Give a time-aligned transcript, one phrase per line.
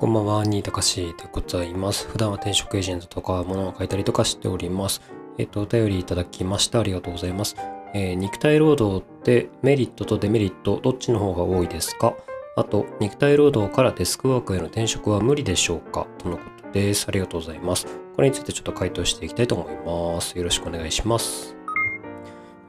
[0.00, 2.06] こんばんは、新高しでございます。
[2.06, 5.02] 普段は転職エージェントとか物を書いたりとかしております。
[5.38, 7.56] えっと、お便りいただきましてありがとうございます。
[7.94, 12.14] えー肉体労働ってメリットとデメリット、どっちの方が多いですか？
[12.56, 16.06] あと、肉体労働からデスクワークへの転職は無理でしょうか？
[16.18, 17.06] とのことです。
[17.08, 17.88] ありがとうございます。
[18.14, 19.76] これについてちょっと回答していきたいと思い
[20.14, 20.38] ます。
[20.38, 21.57] よろしくお願いします。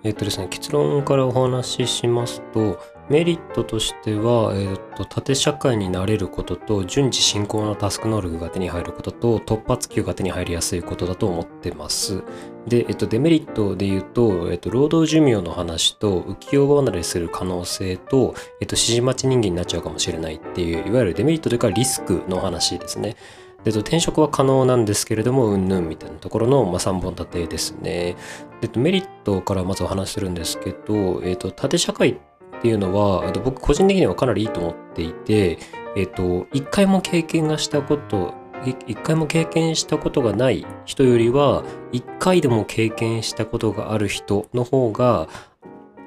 [0.04, 2.80] えっとですね、結論からお話ししますと、
[3.10, 12.24] メリットとしては、えっと、縦社会になれることと、順次進行のタスク能力が手に入ることと、突発給が手に入りやすいことだと思ってます。
[12.66, 23.18] で、えっと、デメリットで言うと、えっと、労働寿命の話と、浮世離れする可能性と、えっと、指示待ち人間になっちゃうかもしれないっていう、いわゆるデメリットというかリスクの話ですね。
[23.64, 28.16] で転職は可能なんですけれども、うんぬんみたいなところの、まあ、3本立てですね。
[28.62, 32.20] でメリットからまずお話しするんですけど、えっと縦社会
[32.60, 35.60] っていうのは、僕個人的にはかなりいいと思っていて、
[35.96, 38.34] えっと、一回も経験がしたこと、
[38.66, 45.30] い一回も経験したことがない人よりは、一回でも経験したことがある人の方が、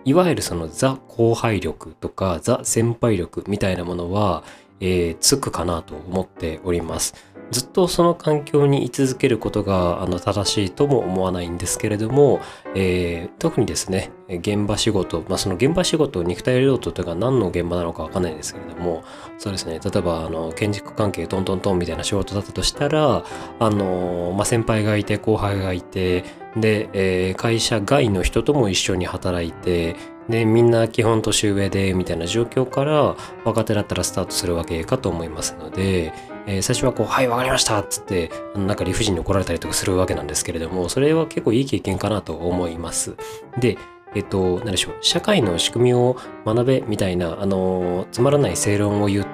[0.05, 4.45] いわゆるそのザ後輩力とかザ先輩力みたいなものは、
[4.83, 7.15] えーつくかなと思っております。
[7.51, 12.41] ずっとその環境に居続けることがあの正しいとも思わないんですけれども、
[12.75, 19.03] えー特にですね現場仕事、まあ、その現場仕事肉体労働というか何の現場なのかわかんないですけれども
[19.37, 23.25] そうですね例えばあの建築関係トントントンみたいな仕事だったとしたら
[23.59, 26.25] あの、まあ、先輩がいて後輩がいて
[26.57, 29.97] で、えー会社外の人とも一緒に働いて
[30.29, 36.13] でみんな基本年上でみたいな状況から若手だったらスタートするわけかと思いますので、
[36.47, 43.15] えー最初はこう「はいわかりました」っつってなんか理不尽に怒られたりとかするわけなんですけれどもそれは結構いい経験かなと思います。
[43.59, 43.79] で
[44.15, 49.25] えっと、何でしょう社会の仕組みを学べみたいなあのつまらない正論を言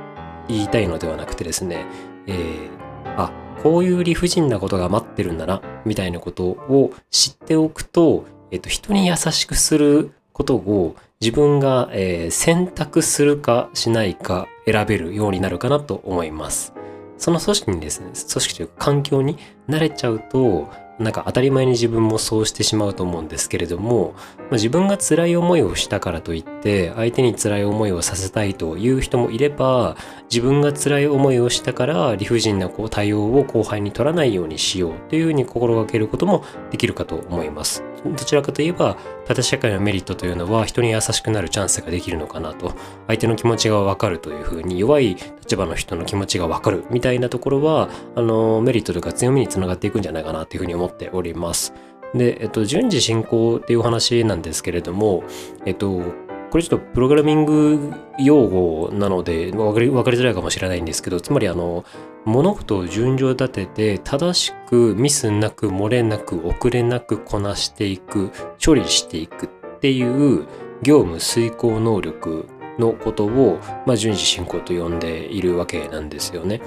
[0.47, 1.85] 言いたいのではなくてですね、
[2.27, 2.79] えー
[3.17, 16.73] あこういう理不尽なことが待ってるんだなみたいなことを知っておくと、えっと、人に優しくすることを自分が、え選択するかしないか選べるようになるかなと思います。
[17.19, 19.37] その組織にですね、組織というか環境に
[19.69, 20.69] 慣れちゃうと、
[21.01, 29.97] なんか当たり前に自分もそうしてしまうと思うんですけれども、まあ、自分が辛い思いをしたからといって、相手に辛い思いをさせたいという人もいれば、
[30.31, 37.85] 自分が辛い思いをしたから理不尽なこう対応を後輩に取らないようにしようというふうに心がけることもできるかと思います。
[38.05, 42.75] どちらかといえば、縦社会のメリットというのは人に優しくなるチャンスができるのかなと、
[43.07, 51.73] 相手の気持ちがわかるというふうに弱い立場の人の気持ちがわかるみたいなところは、あの、メリットというか強みにつながっていくんじゃないかなというふうに思っております。
[52.15, 55.25] で、えっと、順次進行っていうお話なんですけれども、
[55.67, 56.03] えっと、
[56.51, 61.85] これちょっとプログラミング用語なので分かり分かりづらいかもしれないんですけどつまりあの
[62.29, 68.31] 物事を順序立てて正しくミスなく漏れなく遅れなくこなしていく
[68.65, 69.49] 処理していくっ
[69.81, 70.47] ていう
[70.83, 72.47] 業務遂行能力
[72.79, 76.61] のことを、まあ、順次進行と呼んでいるわけなんですよね。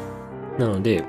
[0.57, 1.05] なので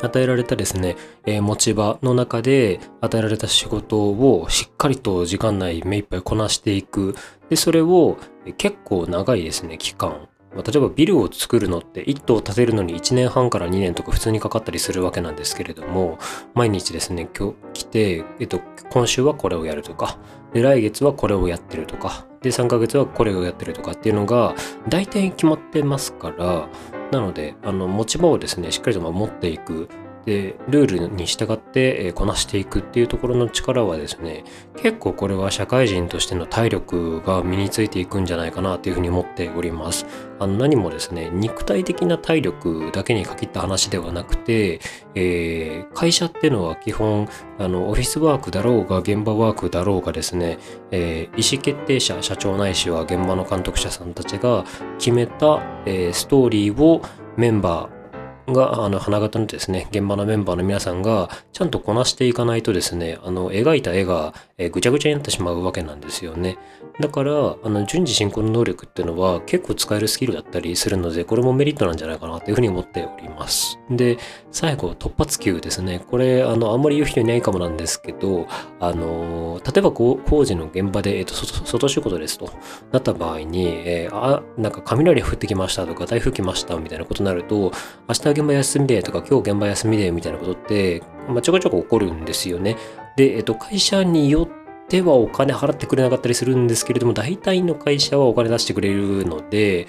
[0.00, 7.14] 与えられたですね、えー持ち場の中で与えられた仕事をしっかりと時間内目いっぱいこなしていく。
[7.50, 8.16] で、それを
[8.56, 10.28] 結構長いですね、期間。
[10.54, 16.18] ま例えばビルを作るのって1棟建てるのに1年半から2年とか普通にかかったりするわけなんですけれども、
[16.54, 18.60] 毎日ですね、今日来て、えっと、
[18.90, 20.18] 今週はこれをやるとか、
[20.52, 24.54] で、来月はこれをやってるとか、で、3ヶ月はこれをやってるとかっていうのが、
[24.88, 26.68] 大体決まってますから、
[27.10, 29.88] なので、あの、持ち場をですね、しっかりと持っていく。
[30.24, 34.44] で、ルールに従って、こなしていくっていうところの力はですね、
[34.76, 40.06] 結構これは社会人としての体力が身についていくんじゃないかなっていうふうに思っております。
[40.38, 44.80] あの何もですね、肉体的な体力だけに限った話ではなくて、
[45.14, 47.28] えー会社っていうのは基本、
[47.58, 50.58] あの、オフィスワークだろうが、現場ワークだろうがですね、
[50.90, 54.64] えー意思決定者、社長ないしは現場の監督者さんたちが
[54.98, 57.02] 決めた、えーストーリーを
[57.36, 58.01] メンバー、
[58.48, 66.58] が、あの、花形のですね、現場のメンバーの皆さんが、ちゃんとこなしていかないとですね、あの、描いた絵が、えぐちゃぐちゃになってしまうわけなんですよね。
[67.00, 73.78] だから、あの、順次進行の能力っていうのは結構使えるスキルだったりするので、これもメリットなんじゃないかなというふうに思っております。
[73.96, 74.18] で、
[74.50, 76.00] 最後、突発球ですね。
[76.10, 78.46] これ、あの、あんまり言う人いないかもなんですけど、
[78.80, 82.50] あの、例えばこう工事の現場で、えっと、外仕事ですと
[82.90, 87.72] なった場合に、えーあ、なんか雷降ってきましたとか、台風来ましたみたいなことになると、
[88.08, 92.76] 明日現場休みでとか、今日現場休みでみたいなことって、まあ、ちょこちょこ起こるんですよね。
[93.16, 94.48] で、えっと、会社によっ
[94.88, 99.86] てはお金払ってくれなかったりするんですけれども、大体の会社はお金出してくれるので、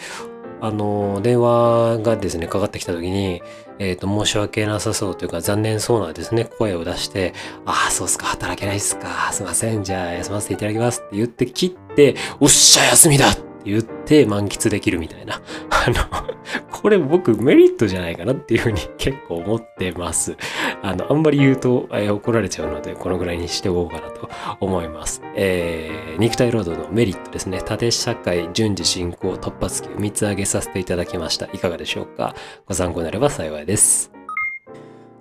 [0.64, 3.44] あの、電話がですね、かかってきた時に、
[3.80, 7.34] えっ、と、申し訳なさそうというか、残念そうなですね、声を出して、
[7.66, 13.26] ああ、そうっすか、働けないっすか、すいません、じゃあ休ませていただきますって言って切って、おっしゃ、休みだ
[13.66, 15.42] 言って満喫できるみたいな。
[15.70, 15.96] あの、
[16.72, 20.36] これ僕メリットじゃないかなっていうふうに結構思ってます。
[20.82, 24.30] あの、あんまり言うと、えー怒られちゃうので、このぐらいにしておこうかなと
[24.60, 25.22] 思います。
[25.36, 27.62] えー肉体労働のメリットですね。
[27.66, 31.48] 縦社会順次進行突発級3つ挙げさせていただきました。
[31.54, 32.36] いかがでしょうか？
[32.68, 34.23] ご参考になれば幸いです。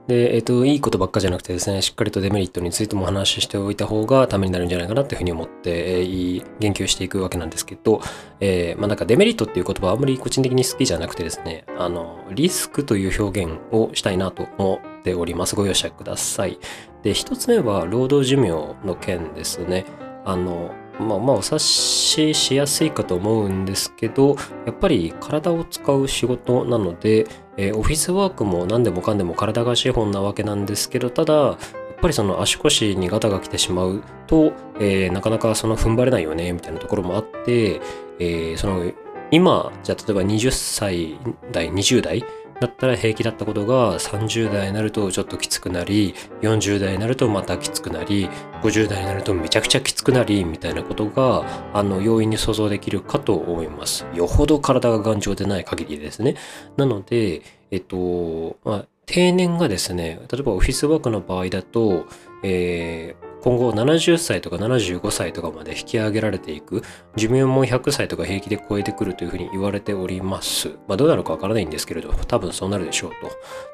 [0.09, 8.01] で、えっ、と、いいことばっかじゃなくてですね、しっかりとデメリットについてもお話ししておいた方がためになるんじゃないかなっていうふうに思って、えー言及していくわけなんですけど、
[8.41, 15.55] えーまあなんかデメリットっていう言葉はあんまり個人的に好きじゃなくてですね、あの、リスクという表現をしたいなと思っております。
[15.55, 16.59] ご容赦ください。
[17.03, 18.49] で、一つ目は労働寿命
[18.85, 19.85] の件ですね。
[20.25, 24.37] あの、まあまあお察ししやすいかと思うんですけど、
[24.67, 31.57] やっぱり体を使う仕事なので、えーオフィスワークも何でもかんでも体が資本なわけなんですけど、ただ、やっ
[32.01, 37.81] ぱりその足腰にガタが来てしまうと、えーなかなかその踏ん張れないよね、みたいなところもあって、
[38.19, 38.93] えーその
[39.31, 41.17] 今、じゃあ例えば20歳
[41.53, 42.23] 代、20代
[42.63, 48.29] だったら平気だったことが30代になるとちょっときつくなり、40代になるとまたきつくなり、
[48.63, 51.45] 50代になるとめちゃくちゃきつくなり、みたいなことが、
[51.75, 54.07] あの、容易に想像できるかと思います。
[54.15, 56.37] よほど体が頑丈でない限りですね。
[56.77, 57.43] なので、
[57.73, 62.07] えっと、まあ、定年がですね、例えばオフィスワークの場合だと、
[62.45, 66.83] えー今後70歳とか75歳とかまで引き上げられていく、
[67.17, 70.69] 寿命も100歳とか平気で超えてくるというふうに言われております。
[70.87, 73.31] まあどうなるかわからないんですけれど、多分そうなるでしょうと。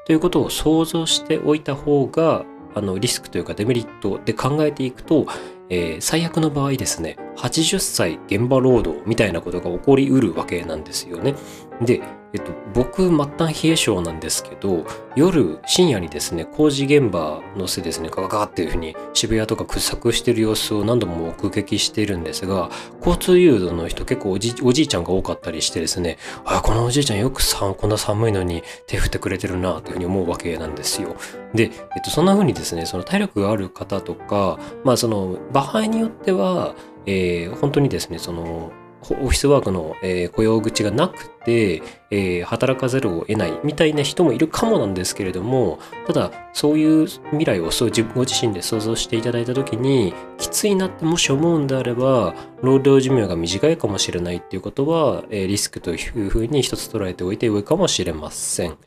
[0.07, 2.45] ということを想像しておいた方が、
[2.75, 5.27] あのリスクというかデメリットで考えていくと、
[5.69, 11.35] えー最悪の場合ですね、80歳現場労働みたいなことが起こりうるわけなんですよね。
[11.81, 12.01] で、
[12.31, 14.85] えっと、僕、末端冷え性なんですけど、
[15.15, 31.15] 夜、深夜にですね、工事現場のせですね、ガガガっていうふうに渋谷とか掘削してる様子を何度も目撃しているんですが、交通誘導の人結構おじおじいちゃんが多かったりしてですね、あ、このおじいちゃんよくさ、こんな寒いのに手振ってくれてるな、というふうに思うわけなんですよ。
[31.55, 31.71] で、えっ
[32.03, 36.75] と、そんな風にですね、その体力がある方とか、まあ、その、場合によっては、
[37.07, 41.81] えー本当にですね、その、オフィスワークの、えー雇用口がなくて、
[42.11, 58.77] えー働かざるを得ないみたいな人もいるかもなんですけれども、ただ、そういう未来をそう自分ご自身で想像していただいたときに、きついなってもし思うんであれば、労働寿命が短いかもしれないっていうことは、えーリスクというふうに一つ捉えておいてよいかもしれません。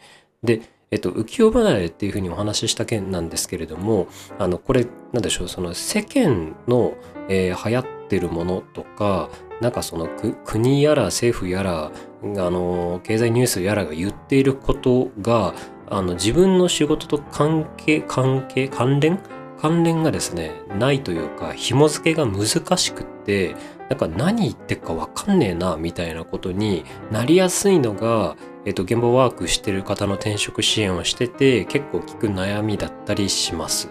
[0.43, 0.63] で、
[0.93, 4.07] えっと、浮世離れっていうふうにお話しした件なんですけれども、
[4.39, 6.95] あの、これ、なんでしょう、その世間の、
[7.29, 9.31] えー流行ってるものとか、
[9.63, 10.09] なんかその
[10.45, 11.91] 国やら政府やら、あ
[12.23, 15.55] の、経済ニュースやらが言っていることが、
[15.89, 19.19] あの、自分の仕事と関係、関係、関連？
[19.61, 23.55] 関連がですね、ないというか、紐付けが難しくって、
[23.93, 33.91] なんか何言ってるかわかんねえな、みたいなことになりやすいのが、えっと、現場ワークしてる方の転職支援をしてて、結構聞く悩みだったりします。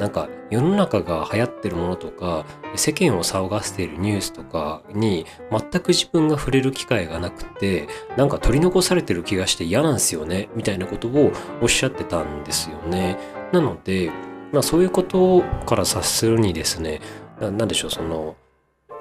[0.00, 2.44] なんか世の中が流行ってるものとか
[2.74, 13.16] 世間を騒がせているニュースとかに全く自分が触れる機会がなくてなんか取り残されてる気がして嫌なんですよねみたいなことをおっしゃってたんですよね。
[13.52, 14.10] なので、
[14.50, 17.00] まあ、そういうことから察するにですね
[17.40, 18.34] ななんでしょうその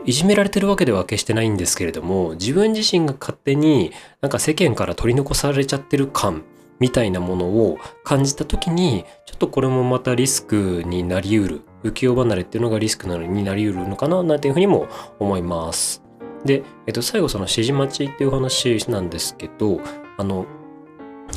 [0.05, 3.91] いじめられてるわけでは決してないんですけれども自分自身が勝手に
[4.21, 6.43] なんか世間から取り残されちゃってる感
[6.79, 14.87] みたいなものを感じた時にちょっとこれもまたリスクになりうる浮世離れっていうのがリスクなのになりうるのかななんていうふうにも
[15.19, 16.01] 思います。
[16.43, 19.79] で、えっと、最後その指示待ちっていう話なんですけど
[20.17, 20.47] あの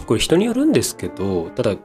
[0.07, 1.77] これ人によるんですけどただ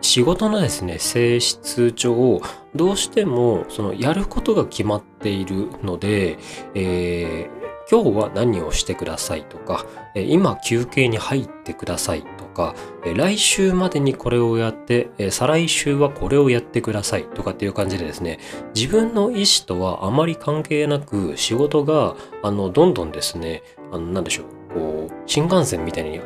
[0.00, 2.40] 仕事のですね性質上
[2.74, 6.38] どうしてもそのやることが決まっているので、
[6.74, 7.58] えー
[7.90, 12.74] 今日は何をしてくださいとか、今休憩に入ってくださいとか、
[13.16, 18.40] 来週までにこれをやって、再来週はこれをやってくださいとかっていう感じでですね、
[18.74, 26.20] 自分の意思とはあまり関係なく仕事が、あの、どんどんですね、あの、なんでしょう、こう、新幹線みたいに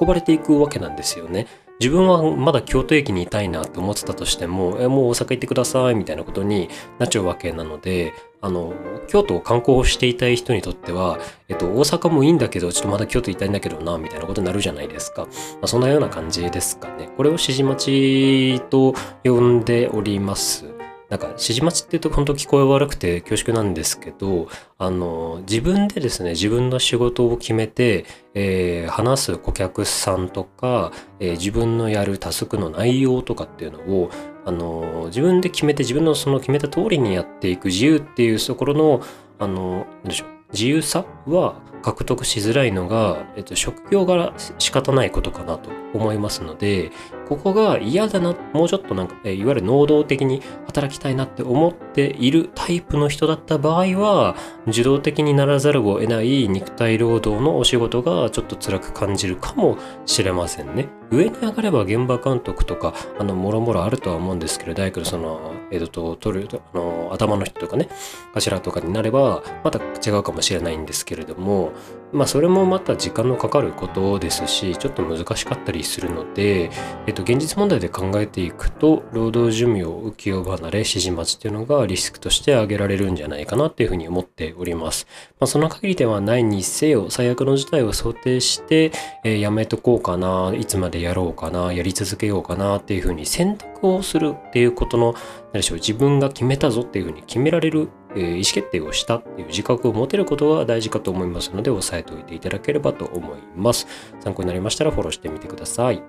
[0.00, 1.46] 運ばれていくわけなんですよね。
[1.84, 8.72] 自分はまだ京都駅にいたいなって思ってたとしても、えもう大阪行ってくださいみたいなことになっちゃうわけなので、あの、
[9.06, 11.18] 京都を観光していたい人にとっては、
[11.50, 15.26] えっと、大阪もいいんだけど、ちょっとまだ京都行きたいんだけどな、みたいなことになるじゃないですか。
[15.26, 15.28] ま
[15.64, 17.10] あ、そんなような感じですかね。
[17.18, 20.83] これを指示待ちと呼んでおります。
[21.10, 34.10] なんか指示待ちって言うと本当聞こえ悪くて恐縮なんですけど、あの、自分でですね、自分の仕事を決めて、えー、話す顧客さんとか、えー、自分のやるタスクの内容とかっていうのを、
[34.46, 39.02] あの、自分で決めて自分のその決めた通りにやっていく自由っていうところの、
[39.38, 46.90] あの、なんでしょう、自由さは獲得しづらいのが、えっと、職業柄仕方ないことかなと思いますので、
[47.28, 60.88] ここが嫌だな、もうちょっとなんか、いわゆる能動的に働きたいなって思っているタイプの人だった場合は、受動的にならざるを得ない肉体労働のお仕事がちょっと辛く感じるかもしれませんね。
[61.10, 67.88] 上に上がれば現場監督とか、あの、もろもろあるとは思うんですけど、大工のその、えっと、取る、あの、頭の人とかね、
[68.34, 71.72] 頭とかになれば、また違うかもしれないんですけれども、
[72.14, 76.70] まあ、それもまた時間のかかることですし、ちょっと難しかったりするので、
[77.08, 85.08] えっと、現実問題で考えていくと、労働寿命、浮世離れ、指示待ちっていうのがリスクとして挙げられるんじゃないかなっていうふうに思っております。
[85.40, 88.92] まあ、その限りではないにせよ、最悪の事態を想定して、
[89.24, 95.14] えー、やめとこうかな、いつまでやろうかな、やり続けようかなっていうふうに選択をするっていうことの、
[95.52, 103.86] 何でしょう、自分が決めたぞっていうふうに決められるえ、意思決定をしたっていう自覚を持てることが大事かと思いますので、押さえておいていただければと思います。
[104.20, 106.02] 参考になりましたらフォローしてみてください。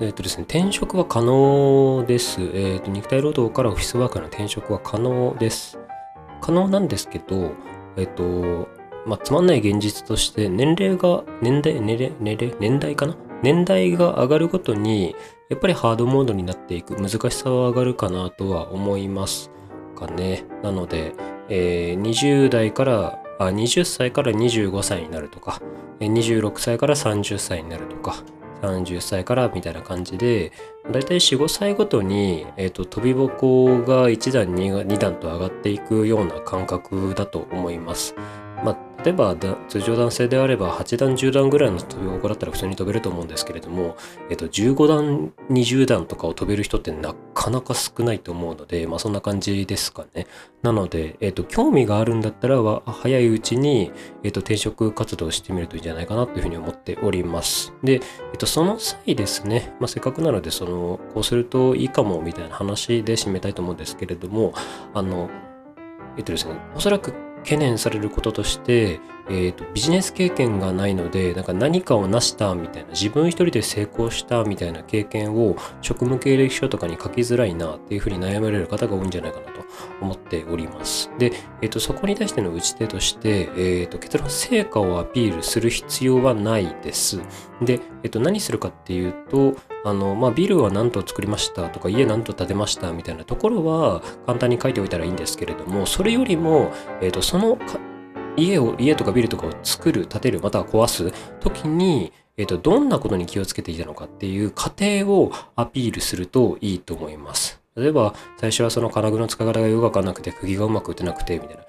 [0.00, 2.40] えっ、とですね、転職は可能です。
[2.40, 5.78] えっ、ー、と、肉体労働からオフィスワークの転職は可能です。
[6.40, 7.52] 可能なんですけど、
[7.96, 8.68] えっ、ー、と、
[9.06, 13.16] まあ、つまんない現実として、年齢が、年代、年齢、年齢、年代かな？
[13.42, 15.14] 年代が上がるごとに、
[15.48, 19.50] やっぱりハードモードになっていく難しさは上がるかなとは思います
[19.96, 20.44] かね。
[20.62, 21.12] なので、
[21.48, 25.60] えー、20代からあ、20歳から25歳になるとか、
[26.00, 28.22] 26歳から30歳になるとか、
[28.62, 30.52] 30歳からみたいな感じで、
[30.90, 38.14] だいたい4、5歳ごとに、え、ー、と、飛び箱が1段2、2段と上がっていくような感覚だと思います。
[39.04, 39.34] 例えば
[39.68, 43.96] 通常男性であれば8段10段ぐらいの飛び箱だったら普通に飛べると思うんですけれども、
[44.30, 50.26] えっと、15段20段とかを飛べる人ってなかなか少ないと思うので、まあ、そんな感じですかね。
[50.62, 53.90] なので、えっと、興味があるんだったら早いうちに、
[54.22, 57.72] えっと、転職活動をしてみるといいんじゃないかなというふうに思っております。
[57.82, 58.00] で、えっ
[58.38, 64.54] と、その際ですね、まあ、せっかくなのでそのこうするといいかもみたいな話で締めたいと思うんですけれども
[64.94, 65.28] あの
[66.16, 79.62] えっとですねおそらく懸念されることとして、えーと、ビジネス経験がないのでなんか何かを成したみたいな自分一人で成功したみたいな経験を職務経歴書とかに書きづらいなっていうふうに悩まれる方が多いんじゃないかなと
[80.00, 81.10] 思っております。
[81.18, 87.20] で、えーと、そこに対しての打ち手として、えーと、結論成果をアピールする必要はないです。
[87.60, 97.58] で、えー、と何するかっていうとあの、まあ、ビルは何と作りましたとか、家何と建てましたみたいなところは簡単に書いておいたらいいんですけれども、それよりも、えっ、ー、と、その
[98.36, 107.60] 家を、家とかビルとかを作る、建てる、または壊す時に、えっ、ー、と、どんなことに気をつけていたのかっていう過程をアピールするといいと思います。
[107.76, 111.62] 例えば、最初はその金具の使い方がよくわかんなくて、釘がうまく打てなくて、みたいな。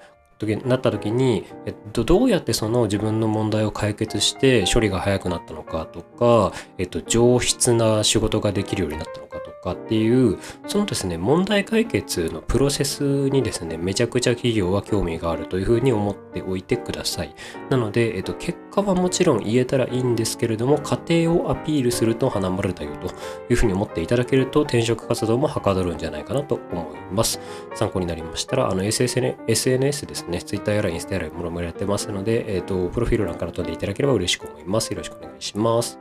[0.44, 17.34] 時なった時に、えっと、どうやってその自分の問題を解決して処理が早くなったのかとか、えっと、上質な仕事ができるようになったのかとかっていうそのですね問題解決のプロセスにですねめちゃくちゃ企業は興味があるというふうに思っておいてください。
[17.70, 23.08] なので、えっと、結果はもちろん言えたらいいんですけれども過程をアピールすると花丸だよと
[23.50, 27.40] いうふうに思っていただけると転職活動もはかどるんじゃないかなと思います。
[27.74, 30.33] 参考になりましたらあの SNS ですね。
[30.42, 34.90] Twitter やらインスタやらもろもろやってますので、えっ、ー、とプロフィール欄から飛んでいただければ嬉しく思います。
[34.90, 35.98] よろしくお願いします。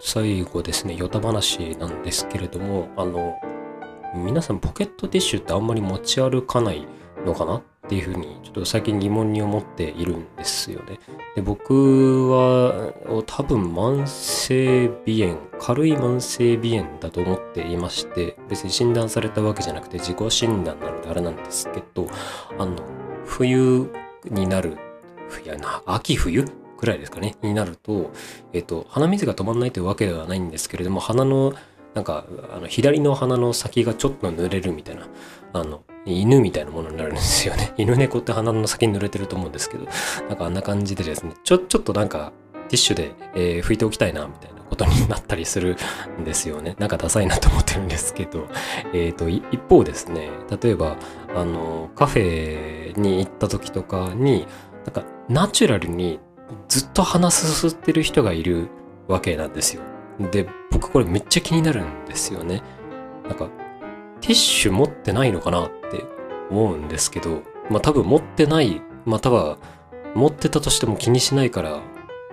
[0.00, 3.34] 最後ですね、ヨタ話なんですけれども、あの、
[4.14, 6.86] 皆さんポケットティッシュってあんまり持ち歩かない
[7.24, 10.98] のかなっっていうふうに、ちょっと最近疑問に思っているんですよね。
[11.36, 12.92] で僕は
[13.26, 22.08] 多分慢性鼻炎、軽い慢性鼻炎だと思っていまして、別に診断されたわけじゃなくて自己診断なのであれなんですけど、
[22.58, 22.76] あの、
[23.24, 23.88] 冬
[24.24, 24.76] になる、
[25.44, 26.44] いやな、秋冬
[26.76, 28.10] くらいですかね、になると、
[28.52, 31.54] えっ、と、鼻水が止まんないというわけではないんですけれども、鼻の、
[31.94, 35.08] なんか、あの左の鼻の先がちょっと濡れるみたいな、
[35.52, 37.72] あの、犬みたいなものになるんですよね。
[37.78, 39.86] 犬猫って鼻の先に濡れてると思うんですけど、
[40.28, 42.32] なんかあんな感じでですね、ちょ、ちょっとなんか、
[42.68, 45.76] ティッシュで、えー、拭いておきたいな、みたいなことになったりする
[46.20, 46.76] んですよね。
[46.80, 48.46] なんかダサいなと思ってるんですけど、
[48.92, 50.30] えっ、ー、と、一方ですね、
[50.62, 50.96] 例えば、
[51.34, 54.46] あの、カフェに行った時とかに、
[54.84, 56.20] なんかナチュラルに
[56.68, 58.68] ずっと鼻すすってる人がいる
[59.08, 59.82] わけなんですよ。
[60.30, 62.62] で、僕これめっちゃ気になるんですよね。
[63.28, 63.48] なんか、
[64.20, 66.04] ティッシュ持ってないのかなって
[66.50, 69.56] 思うんですけど、まあ多分持ってない、まあ多分
[70.14, 71.82] 持ってたとしても気にしないから、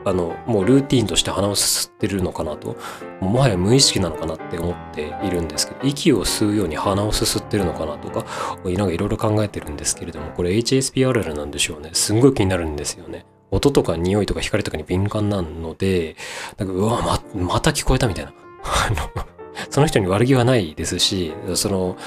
[0.05, 2.75] あの、もうルーティーンとして鼻をすすってるのかなと、
[3.21, 8.25] もはや無意識なのかなって思っているんですけど、息を吸うように鼻をすすってるのかなとか、
[8.65, 11.91] なんかいろいろ考えてるんですけれども、これ HSPRL なんでしょうね。
[11.93, 13.25] すんごい気になるんですよね。
[13.51, 16.15] 音とか匂いとか光とかに敏感なので、
[16.57, 18.33] なんかうわ、ま、また聞こえたみたいな。
[18.63, 19.25] あの、
[19.69, 21.97] その人に悪気はないですし、その、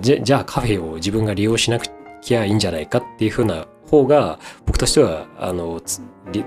[0.00, 1.86] じゃあカフェを自分が利用しなく
[2.20, 5.80] きゃいいんじゃないかっていうふうな方が僕としてはあの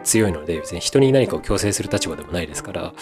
[0.04, 2.94] 強いので別に人に何かを強制する立場でもないですから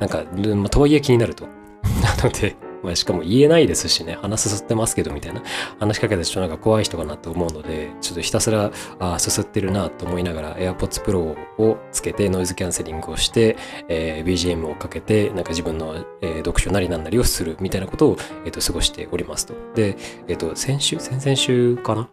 [0.00, 0.24] なんか、
[0.56, 1.46] まあ、とはいえ気になると。
[2.00, 5.42] なのでまあ、しかも言えないですしね、鼻すすってますけどみたいな
[5.78, 13.56] 話しかけた人なんか怖い人かなと思うので、ちょっとひたすら、ああ、すすってるなと思いながら AirPods Pro をつけてノイズキャンセリングをして、
[13.88, 19.54] えー、BGM をかけて、なんか自分の、えー、読書なりなんなりをするみたいなことを、えーと、過ごしておりますと。
[19.74, 19.96] で、
[20.28, 22.08] えっ、ー、と、先週、先々週かな？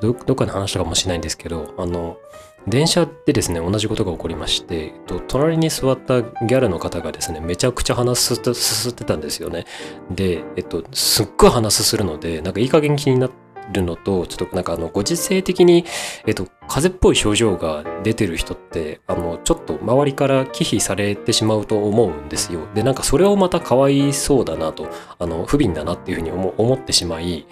[0.00, 2.18] どどっかで話したかもしれないんですけど、あの、
[2.66, 4.92] 電車でですね、同じことが起こりまして、
[5.28, 9.64] 隣に座ったギャルの方がですね、めちゃくちゃ鼻すすってたんですよね。
[10.10, 13.36] で、えっと、すっごい鼻すするので、なんかいい加減気になって、
[13.72, 15.84] るのと、ちょっとなんかあの、ご時世的に、
[16.26, 22.66] えっと、風邪っぽい症状が出てる人って、あの、ちょっと周りから忌避されてしまうと思うんですよ。
[22.74, 27.46] で、なんかそれをまたかわいそうだなと、あの、不憫だなっていうふうに思ってしまい、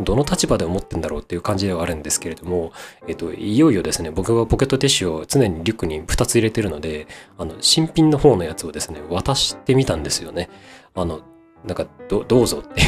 [0.00, 2.72] どの立場で思ってんだろうっていう感じではあるんですけれども、
[3.06, 10.48] えっと、いよいよですね、僕はポケットティッシュを常にリュックに2つ入れてるので、あの、新品の方のやつをですね、渡してみたんですよね。
[10.94, 11.20] あの、
[11.64, 12.86] なんか、どどうぞっていう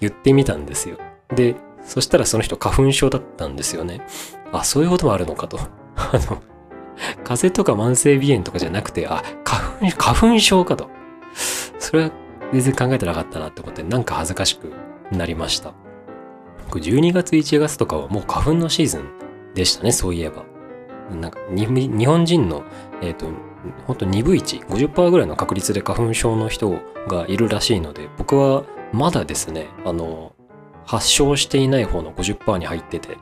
[0.00, 0.98] 言ってみたんですよ。
[1.34, 4.02] で、そしたらその人花粉症だったんですよね。
[4.52, 5.58] あ、そういうこともあるのかと。
[5.96, 6.42] あの、
[7.24, 10.90] 風邪とか慢性鼻炎とかじゃなくて、あ、花粉、花粉症かと。
[11.78, 12.10] それは
[12.52, 14.72] 全然考えてなかったなって思って、なんか恥ずかしく
[15.10, 15.72] なりました。
[16.66, 19.04] 僕12月1月とかはもう花粉のシーズン
[19.54, 20.44] でしたね、そういえば。
[21.10, 22.64] なんか日本人の、
[23.02, 23.26] えっ、ー、と、
[23.86, 30.34] ほんと2分1、50%ぐらいの確率で花粉症の人がいるらしいので、僕はまだですね、あの、
[30.86, 33.16] 発症していない方の50%に入ってて、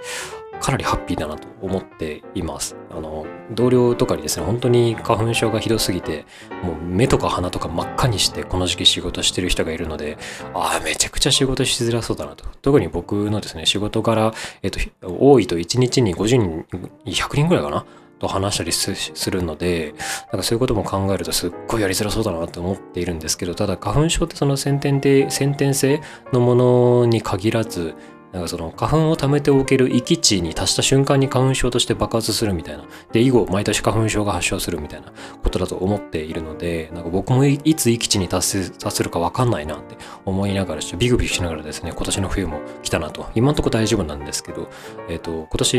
[0.61, 2.77] かなりハッピーだなと思っています。
[2.91, 6.27] あの、同僚とかにですね、本当に花粉症がひどすぎて、
[6.63, 10.19] もう目とか鼻とか真っ赤にしてこの時期仕事してる人がいるので、
[10.55, 12.45] ああ、めちゃくちゃ仕事しづらそうだなと。
[12.61, 16.67] 特に僕のですね、仕事柄、えっと、多いと1日に50人、
[17.07, 17.87] 100人ぐらいかな
[18.21, 19.95] と話したりするので、
[20.31, 26.01] なんかそういうことも考えるとすっごいやりづらそうだなと思っているんですけど、ただ花粉症ってその先天で、先天性
[26.33, 27.95] のものに限らず、
[28.33, 32.85] なんかその花粉を溜めておける域値に達した瞬間に花粉症として爆発するみたいな。
[33.13, 35.13] で、以後毎年花粉症が発症するみたいな
[35.43, 43.27] ことだと思っているので、なんか僕もいつ域値に達す達するかわかんないなって思いながら、ビクビクしながらですね、今年の冬も来たなと。
[43.35, 44.69] 今んとこ大丈夫なんですけど、
[45.09, 45.73] えっ、ー、と、今年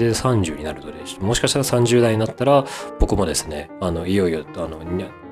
[0.00, 2.64] で30になるので、もしかしたら30代になったら、
[2.98, 4.80] 僕もですね、あの、いよいよ、あの、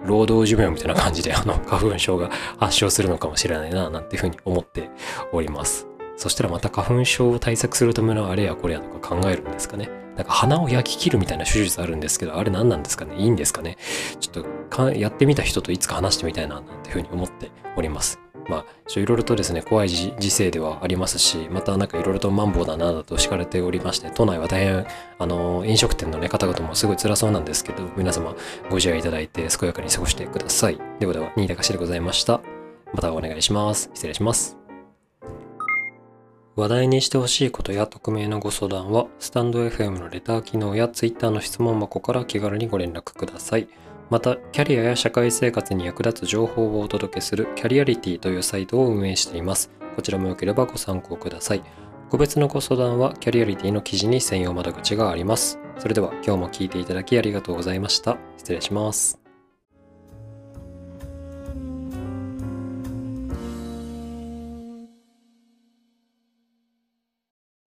[0.04, 4.90] 労働寿命みたいな感じで、あの、花粉症が発症するのかもしれないな、なんていうふうに思って
[5.32, 5.89] おります。
[6.20, 9.88] そしたらまた花粉症を対策するためのあれやこれやとか考えるんですかね。
[10.16, 13.16] なんか鼻を焼き切るみたいな手術あるんですけど、あれ何なんですかね？
[13.16, 13.78] いいんですかね？
[14.20, 18.20] ちょっとやってみた人といつか話してみたいななんていうふうに思っております。
[18.48, 24.86] まあ、いろいろとですね、怖い時勢ではありますし、またなんかいろいろとマンボウだなだと敷かれておりまして、都内は大変、
[25.18, 28.34] あの、飲食店のね、方々もすごい辛そうなんですけど、皆様
[28.68, 30.80] ご自愛いただいて健やかに過ごしてください。
[30.98, 32.40] ではでは、新高しでございました。
[32.92, 33.88] またお願いします。
[33.94, 34.59] 失礼します。
[36.56, 43.68] 話題にしてほしいことや匿名のご相談は、スタンド FM のレター機能や Twitter の質問箱から気軽にご連絡ください。
[44.10, 49.70] また、キャリアや社会生活に役立つ情報をお届けするキャリアリティというサイトを運営しています。
[49.94, 51.62] こちらもよければご参考ください。
[52.10, 55.60] 個別のご相談はキャリアリティの記事に専用窓口があります。
[55.78, 58.18] それでは今日も聴いていただきありがとうございました。
[58.36, 59.19] 失礼します。